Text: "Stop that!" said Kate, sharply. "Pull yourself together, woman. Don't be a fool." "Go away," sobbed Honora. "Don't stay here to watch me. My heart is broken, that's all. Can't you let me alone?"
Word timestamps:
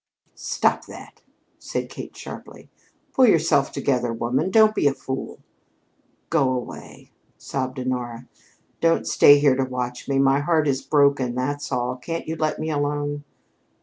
"Stop 0.33 0.87
that!" 0.87 1.21
said 1.59 1.87
Kate, 1.87 2.17
sharply. 2.17 2.71
"Pull 3.13 3.27
yourself 3.27 3.71
together, 3.71 4.11
woman. 4.11 4.49
Don't 4.49 4.73
be 4.73 4.87
a 4.87 4.95
fool." 4.95 5.37
"Go 6.31 6.49
away," 6.53 7.11
sobbed 7.37 7.79
Honora. 7.79 8.27
"Don't 8.79 9.05
stay 9.07 9.37
here 9.37 9.55
to 9.55 9.63
watch 9.65 10.09
me. 10.09 10.17
My 10.17 10.39
heart 10.39 10.67
is 10.67 10.81
broken, 10.81 11.35
that's 11.35 11.71
all. 11.71 11.97
Can't 11.97 12.27
you 12.27 12.35
let 12.35 12.57
me 12.57 12.71
alone?" 12.71 13.25